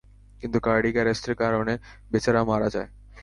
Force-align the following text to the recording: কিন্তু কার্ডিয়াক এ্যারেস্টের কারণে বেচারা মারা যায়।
কিন্তু 0.41 0.57
কার্ডিয়াক 0.59 0.95
এ্যারেস্টের 0.95 1.35
কারণে 1.35 1.73
বেচারা 2.11 2.41
মারা 2.43 2.69
যায়। 2.69 2.89